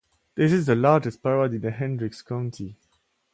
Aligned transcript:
This 0.33 0.51
is 0.51 0.65
the 0.65 0.73
largest 0.75 1.21
parade 1.21 1.53
in 1.53 1.61
Hendricks 1.71 2.23
County. 2.23 2.75